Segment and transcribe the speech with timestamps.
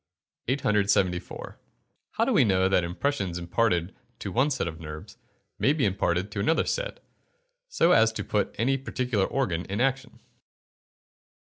[0.47, 1.59] 874.
[2.17, 5.19] _How do we know that impressions imparted to one set of nerves,
[5.59, 7.01] may be imparted to another set,
[7.69, 10.19] so as to put any particular organ in action.